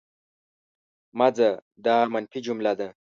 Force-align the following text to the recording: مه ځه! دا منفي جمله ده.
مه 1.17 1.27
ځه! 1.35 1.49
دا 1.85 1.95
منفي 2.13 2.39
جمله 2.47 2.73
ده. 2.79 2.87